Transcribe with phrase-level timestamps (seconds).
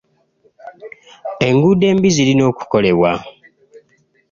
[1.47, 3.11] Enguudo embi zirina okukolebwa.